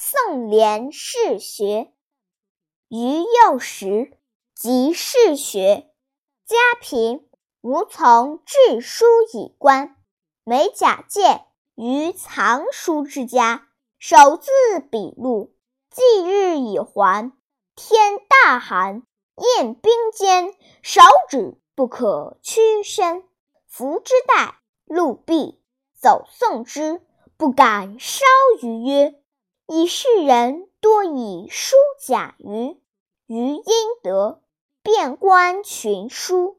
[0.00, 1.92] 宋濂士学。
[2.86, 4.16] 余幼时，
[4.54, 5.90] 即仕学，
[6.46, 7.28] 家贫，
[7.62, 9.96] 无从致书以观。
[10.44, 11.40] 每假借
[11.74, 13.66] 于藏书之家，
[13.98, 15.52] 手自笔录。
[15.90, 17.32] 既日已还，
[17.74, 19.02] 天大寒，
[19.56, 23.24] 宴冰坚，手指不可屈伸。
[23.66, 25.60] 服之带，录毕，
[26.00, 27.02] 走送之，
[27.36, 28.24] 不敢稍
[28.62, 29.20] 逾曰
[29.68, 32.80] ：“以世人多以书假于。”
[33.30, 33.62] 余因
[34.02, 34.40] 得，
[34.82, 36.57] 遍观群书。